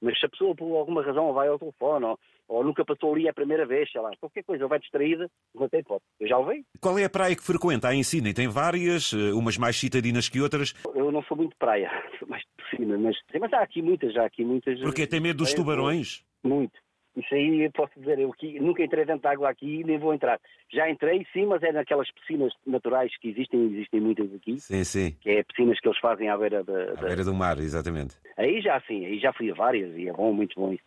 mas 0.00 0.18
se 0.18 0.26
a 0.26 0.28
pessoa 0.28 0.54
por 0.54 0.76
alguma 0.76 1.02
razão 1.02 1.32
vai 1.32 1.48
ao 1.48 1.58
telefone 1.58 2.04
ou, 2.04 2.18
ou 2.48 2.64
nunca 2.64 2.84
passou 2.84 3.14
ali 3.14 3.28
a 3.28 3.32
primeira 3.32 3.64
vez, 3.64 3.90
sei 3.90 4.00
lá, 4.00 4.10
qualquer 4.20 4.44
coisa, 4.44 4.64
ou 4.64 4.68
vai 4.68 4.78
distraída, 4.78 5.30
não 5.54 5.68
tem 5.68 5.80
hipótese. 5.80 6.10
Eu 6.20 6.28
já 6.28 6.38
o 6.38 6.46
vi. 6.46 6.64
Qual 6.80 6.98
é 6.98 7.04
a 7.04 7.10
praia 7.10 7.34
que 7.34 7.42
frequenta 7.42 7.88
aí 7.88 7.98
em 7.98 8.02
Sydney? 8.02 8.34
Tem 8.34 8.48
várias, 8.48 9.12
eh, 9.12 9.32
umas 9.32 9.56
mais 9.56 9.76
citadinas 9.76 10.28
que 10.28 10.40
outras? 10.40 10.74
Eu 10.94 11.10
não 11.10 11.22
sou 11.22 11.36
muito 11.36 11.56
praia, 11.56 11.90
sou 12.18 12.28
mais 12.28 12.42
de 12.42 12.64
piscina, 12.64 12.98
mas, 12.98 13.16
mas 13.40 13.52
há 13.52 13.60
aqui 13.60 13.80
muitas, 13.80 14.12
já 14.12 14.22
há 14.22 14.26
aqui 14.26 14.44
muitas. 14.44 14.78
Porque 14.80 15.06
tem 15.06 15.20
medo 15.20 15.38
dos 15.38 15.54
tubarões? 15.54 16.24
Muito. 16.42 16.83
Isso 17.16 17.32
aí 17.32 17.70
posso 17.70 17.92
dizer, 17.98 18.18
eu 18.18 18.30
aqui, 18.30 18.58
nunca 18.58 18.82
entrei 18.82 19.04
dentro 19.04 19.22
de 19.22 19.28
água 19.28 19.48
aqui 19.48 19.84
nem 19.84 19.98
vou 19.98 20.12
entrar. 20.12 20.40
Já 20.72 20.90
entrei, 20.90 21.24
sim, 21.32 21.46
mas 21.46 21.62
é 21.62 21.70
naquelas 21.70 22.10
piscinas 22.10 22.52
naturais 22.66 23.12
que 23.20 23.28
existem, 23.28 23.72
existem 23.72 24.00
muitas 24.00 24.32
aqui. 24.34 24.58
Sim, 24.58 24.82
sim. 24.82 25.16
Que 25.20 25.30
é 25.30 25.44
piscinas 25.44 25.78
que 25.78 25.86
eles 25.86 25.98
fazem 26.00 26.28
à 26.28 26.36
beira 26.36 26.64
da. 26.64 26.92
À 26.92 26.96
beira 26.96 27.24
do 27.24 27.32
mar, 27.32 27.58
exatamente. 27.58 28.16
Aí 28.36 28.60
já 28.60 28.80
sim, 28.80 29.06
aí 29.06 29.20
já 29.20 29.32
fui 29.32 29.50
a 29.50 29.54
várias 29.54 29.96
e 29.96 30.08
é 30.08 30.12
bom, 30.12 30.32
muito 30.32 30.58
bom 30.58 30.72
isso. 30.72 30.82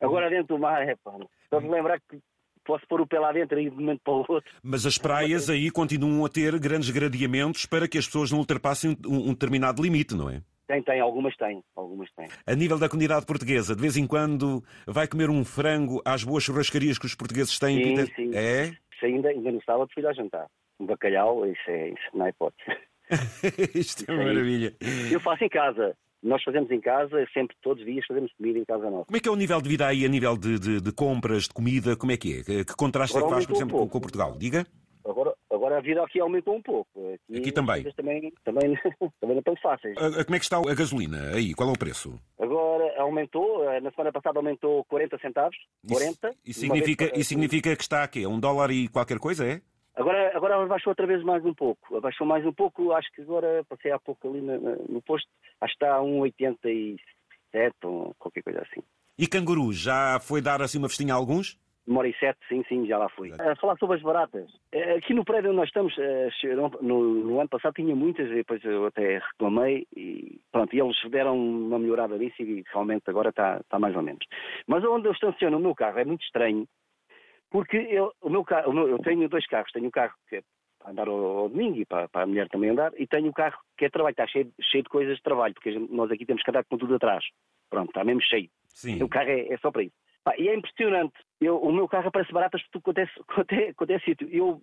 Agora 0.00 0.28
dentro 0.28 0.56
do 0.56 0.58
mar, 0.58 0.82
é 0.86 0.96
pá, 0.96 1.12
só 1.48 1.60
de 1.60 1.68
lembrar 1.68 2.00
que 2.00 2.18
posso 2.64 2.86
pôr 2.86 3.00
o 3.00 3.06
pé 3.06 3.18
lá 3.18 3.32
dentro 3.32 3.58
e 3.58 3.70
de 3.70 3.76
um 3.76 3.80
momento 3.80 4.00
para 4.04 4.12
o 4.12 4.24
outro. 4.28 4.52
Mas 4.62 4.84
as 4.84 4.98
praias 4.98 5.48
aí 5.48 5.70
continuam 5.70 6.24
a 6.24 6.28
ter 6.28 6.58
grandes 6.58 6.90
gradeamentos 6.90 7.64
para 7.64 7.88
que 7.88 7.96
as 7.96 8.06
pessoas 8.06 8.30
não 8.30 8.40
ultrapassem 8.40 8.96
um 9.06 9.32
determinado 9.32 9.82
limite, 9.82 10.14
não 10.14 10.28
é? 10.28 10.42
Tem, 10.68 10.82
tem, 10.82 11.00
algumas 11.00 11.34
têm, 11.36 11.62
algumas 11.74 12.08
têm. 12.12 12.28
A 12.46 12.54
nível 12.54 12.78
da 12.78 12.88
comunidade 12.90 13.24
portuguesa, 13.26 13.74
de 13.74 13.80
vez 13.80 13.96
em 13.96 14.06
quando 14.06 14.62
vai 14.86 15.08
comer 15.08 15.30
um 15.30 15.42
frango 15.44 16.00
às 16.04 16.22
boas 16.22 16.44
churrascarias 16.44 16.98
que 16.98 17.06
os 17.06 17.14
portugueses 17.14 17.58
têm? 17.58 17.78
Sim, 17.82 17.94
Peter? 17.96 18.14
sim. 18.14 18.30
É? 18.34 18.66
Isso 18.94 19.04
ainda, 19.06 19.28
ainda 19.30 19.50
no 19.50 19.62
sábado 19.64 19.90
fui 19.94 20.02
lá 20.02 20.12
jantar. 20.12 20.46
Um 20.78 20.84
bacalhau, 20.86 21.44
isso, 21.46 21.60
é, 21.68 21.88
isso 21.88 22.08
não 22.14 22.26
é 22.26 22.28
hipótese. 22.30 22.78
Isto 23.74 24.04
é 24.10 24.12
aí. 24.12 24.18
maravilha. 24.26 24.76
Eu 25.10 25.18
faço 25.20 25.42
em 25.42 25.48
casa. 25.48 25.96
Nós 26.22 26.42
fazemos 26.42 26.70
em 26.70 26.80
casa, 26.80 27.24
sempre, 27.32 27.56
todos 27.62 27.80
os 27.82 27.88
dias, 27.88 28.04
fazemos 28.06 28.30
comida 28.34 28.58
em 28.58 28.64
casa 28.64 28.90
nossa. 28.90 29.04
Como 29.06 29.16
é 29.16 29.20
que 29.20 29.28
é 29.28 29.32
o 29.32 29.36
nível 29.36 29.62
de 29.62 29.68
vida 29.68 29.86
aí, 29.86 30.04
a 30.04 30.08
nível 30.08 30.36
de, 30.36 30.58
de- 30.58 30.80
de 30.80 30.92
compras, 30.92 31.44
de 31.44 31.54
comida? 31.54 31.96
Como 31.96 32.12
é 32.12 32.16
que 32.16 32.40
é? 32.40 32.42
Que, 32.64 32.64
contraste 32.76 33.16
é 33.16 33.22
que 33.22 33.30
faz, 33.30 33.46
por 33.46 33.52
um 33.52 33.56
exemplo, 33.56 33.78
com, 33.78 33.88
com 33.88 34.00
Portugal? 34.00 34.36
Diga. 34.36 34.66
Agora, 35.06 35.32
agora 35.68 35.78
a 35.78 35.82
vida 35.82 36.02
aqui 36.02 36.20
aumentou 36.20 36.56
um 36.56 36.62
pouco. 36.62 36.90
Aqui 37.34 37.52
também. 37.52 37.76
as 37.76 37.82
coisas 37.82 37.94
Também, 37.94 38.32
também, 38.44 38.74
também 39.20 39.34
não 39.34 39.38
estão 39.38 39.56
fáceis. 39.56 39.96
A- 39.98 40.20
a- 40.20 40.24
Como 40.24 40.34
é 40.36 40.38
que 40.38 40.44
está 40.44 40.56
a 40.58 40.74
gasolina 40.74 41.30
aí? 41.34 41.52
Qual 41.54 41.68
é 41.68 41.72
o 41.72 41.78
preço? 41.78 42.18
Agora 42.38 43.00
aumentou, 43.00 43.68
eh, 43.70 43.80
na 43.80 43.90
semana 43.90 44.12
passada 44.12 44.38
aumentou 44.38 44.84
40 44.86 45.18
centavos. 45.18 45.56
40. 45.88 46.28
Isso, 46.28 46.38
isso 46.44 46.60
vez 46.60 46.72
significa, 46.72 47.06
para- 47.08 47.18
isso 47.18 47.28
significa 47.28 47.76
que 47.76 47.82
está 47.82 48.02
aqui, 48.02 48.26
um 48.26 48.40
dólar 48.40 48.70
e 48.70 48.88
qualquer 48.88 49.18
coisa, 49.18 49.46
é? 49.46 49.60
Agora, 49.94 50.36
agora 50.36 50.62
abaixou 50.62 50.92
outra 50.92 51.06
vez 51.06 51.22
mais 51.24 51.44
um 51.44 51.52
pouco. 51.52 51.96
Abaixou 51.96 52.26
mais 52.26 52.46
um 52.46 52.52
pouco, 52.52 52.92
acho 52.92 53.10
que 53.12 53.22
agora 53.22 53.64
passei 53.68 53.90
há 53.90 53.98
pouco 53.98 54.28
ali 54.28 54.40
na- 54.40 54.56
no 54.88 55.02
posto, 55.02 55.28
acho 55.60 55.76
que 55.76 55.84
está 55.84 55.96
a 55.96 56.00
1,87 56.02 56.98
ou 57.84 58.14
qualquer 58.18 58.42
coisa 58.42 58.60
assim. 58.60 58.80
E 59.18 59.26
canguru, 59.26 59.72
já 59.72 60.20
foi 60.20 60.40
dar 60.40 60.62
assim 60.62 60.78
uma 60.78 60.88
festinha 60.88 61.14
a 61.14 61.16
alguns? 61.16 61.58
E 61.88 62.14
sete, 62.20 62.38
sim, 62.48 62.62
sim, 62.68 62.86
já 62.86 62.98
lá 62.98 63.08
fui. 63.08 63.32
A 63.38 63.56
falar 63.56 63.76
sobre 63.78 63.96
as 63.96 64.02
baratas. 64.02 64.50
Eh, 64.72 64.96
Aqui 64.96 65.14
no 65.14 65.24
prédio 65.24 65.50
onde 65.50 65.56
nós 65.56 65.68
estamos, 65.68 65.96
eh, 65.98 66.28
no, 66.82 67.02
no 67.02 67.40
ano 67.40 67.48
passado 67.48 67.74
tinha 67.74 67.96
muitas, 67.96 68.30
e 68.30 68.34
depois 68.34 68.62
eu 68.62 68.86
até 68.86 69.18
reclamei 69.18 69.86
e 69.96 70.38
pronto, 70.52 70.74
e 70.76 70.80
eles 70.80 70.96
deram 71.10 71.36
uma 71.36 71.78
melhorada 71.78 72.18
nisso 72.18 72.42
e 72.42 72.62
realmente 72.72 73.08
agora 73.08 73.30
está, 73.30 73.58
está 73.58 73.78
mais 73.78 73.96
ou 73.96 74.02
menos. 74.02 74.24
Mas 74.66 74.84
onde 74.84 75.08
eu 75.08 75.12
estaciono 75.12 75.56
o 75.56 75.60
meu 75.60 75.74
carro 75.74 75.98
é 75.98 76.04
muito 76.04 76.22
estranho, 76.24 76.66
porque 77.50 77.76
eu, 77.76 78.12
o 78.20 78.28
meu 78.28 78.44
carro, 78.44 78.76
eu 78.86 78.98
tenho 78.98 79.28
dois 79.28 79.46
carros, 79.46 79.72
tenho 79.72 79.86
um 79.86 79.90
carro 79.90 80.14
que 80.28 80.36
é 80.36 80.42
para 80.78 80.90
andar 80.90 81.08
ao, 81.08 81.38
ao 81.38 81.48
domingo 81.48 81.78
e 81.78 81.86
para, 81.86 82.08
para 82.08 82.22
a 82.22 82.26
mulher 82.26 82.48
também 82.48 82.70
andar, 82.70 82.92
e 82.98 83.06
tenho 83.06 83.28
um 83.28 83.32
carro 83.32 83.58
que 83.76 83.86
é 83.86 83.90
trabalho, 83.90 84.12
está 84.12 84.26
cheio, 84.26 84.52
cheio 84.60 84.84
de 84.84 84.90
coisas 84.90 85.16
de 85.16 85.22
trabalho, 85.22 85.54
porque 85.54 85.76
nós 85.90 86.10
aqui 86.10 86.26
temos 86.26 86.42
que 86.42 86.50
andar 86.50 86.64
com 86.64 86.76
tudo 86.76 86.94
atrás. 86.94 87.24
Pronto, 87.70 87.88
está 87.88 88.04
mesmo 88.04 88.22
cheio. 88.22 88.48
Sim. 88.66 89.02
O 89.02 89.08
carro 89.08 89.30
é, 89.30 89.52
é 89.52 89.56
só 89.58 89.70
para 89.70 89.82
isso. 89.82 89.94
Pá, 90.28 90.34
e 90.36 90.46
é 90.46 90.54
impressionante. 90.54 91.14
Eu, 91.40 91.56
o 91.56 91.72
meu 91.72 91.88
carro 91.88 92.08
aparece 92.08 92.30
baratas 92.32 92.62
por 92.64 92.82
tudo 92.82 92.82
quanto 92.82 92.98
é, 93.52 93.62
é, 93.92 93.94
é 93.94 93.98
sítio. 94.00 94.28
Eu, 94.30 94.60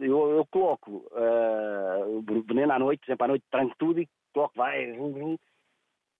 eu, 0.00 0.30
eu 0.30 0.46
coloco 0.46 1.08
o 1.10 2.22
veneno 2.46 2.72
à 2.72 2.78
noite, 2.78 3.00
por 3.00 3.06
exemplo, 3.10 3.24
à 3.24 3.28
noite 3.28 3.44
tranco 3.50 3.74
tudo 3.78 4.00
e 4.00 4.08
coloco, 4.32 4.54
vai, 4.54 4.92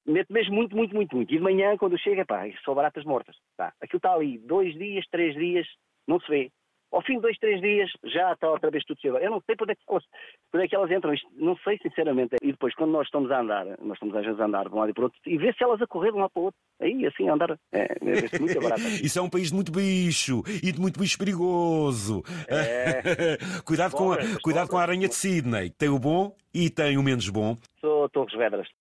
meto 0.04 0.32
mesmo 0.32 0.56
muito, 0.56 0.74
muito, 0.74 0.96
muito, 0.96 1.14
muito. 1.14 1.32
E 1.32 1.36
de 1.36 1.40
manhã, 1.42 1.76
quando 1.76 1.96
chega, 1.96 2.26
pá, 2.26 2.42
são 2.64 2.74
baratas 2.74 3.04
mortas. 3.04 3.36
Tá. 3.56 3.72
Aquilo 3.80 3.98
está 3.98 4.14
ali 4.14 4.38
dois 4.38 4.74
dias, 4.74 5.06
três 5.12 5.32
dias, 5.36 5.68
não 6.08 6.18
se 6.18 6.28
vê. 6.28 6.50
Ao 6.92 7.02
fim 7.02 7.14
de 7.14 7.22
dois, 7.22 7.38
três 7.38 7.60
dias, 7.60 7.90
já 8.04 8.32
está 8.32 8.50
outra 8.50 8.70
vez 8.70 8.84
tudo 8.84 9.00
cheio. 9.00 9.16
Eu 9.16 9.30
não 9.30 9.40
sei 9.46 9.56
para 9.56 9.64
onde 9.64 9.72
é 9.72 9.74
que 9.76 10.58
é 10.58 10.68
que 10.68 10.76
elas 10.76 10.90
entram. 10.90 11.14
Isto, 11.14 11.26
não 11.34 11.56
sei, 11.64 11.78
sinceramente. 11.78 12.36
E 12.42 12.52
depois, 12.52 12.74
quando 12.74 12.90
nós 12.90 13.06
estamos 13.06 13.30
a 13.30 13.40
andar, 13.40 13.64
nós 13.80 13.94
estamos 13.94 14.14
às 14.14 14.24
vezes 14.24 14.38
a 14.38 14.44
andar 14.44 14.68
de 14.68 14.74
um 14.74 14.78
lado 14.78 14.90
e 14.90 14.92
para 14.92 15.00
o 15.00 15.04
outro, 15.04 15.18
e 15.26 15.38
ver 15.38 15.54
se 15.54 15.64
elas 15.64 15.80
a 15.80 15.86
correr 15.86 16.10
de 16.10 16.18
um 16.18 16.20
lado 16.20 16.30
para 16.30 16.40
o 16.40 16.44
outro. 16.44 16.60
Aí, 16.80 17.06
assim, 17.06 17.28
a 17.28 17.34
andar. 17.34 17.58
É, 17.72 17.96
é 18.00 18.38
muito 18.38 18.60
barato. 18.60 18.82
Isso 19.02 19.18
é 19.18 19.22
um 19.22 19.30
país 19.30 19.48
de 19.48 19.54
muito 19.54 19.72
bicho 19.72 20.42
e 20.62 20.70
de 20.70 20.80
muito 20.80 21.00
bicho 21.00 21.18
perigoso. 21.18 22.22
É. 22.46 23.38
cuidado 23.64 23.92
com, 23.92 24.12
a, 24.12 24.18
cuidado 24.42 24.68
com 24.68 24.76
a 24.76 24.82
aranha 24.82 25.08
de 25.08 25.14
Sydney. 25.14 25.70
Tem 25.70 25.88
o 25.88 25.98
bom 25.98 26.34
e 26.54 26.68
tem 26.68 26.98
o 26.98 27.02
menos 27.02 27.28
bom. 27.30 27.56
Sou 27.80 28.08
Torres 28.10 28.36
Vedras. 28.36 28.68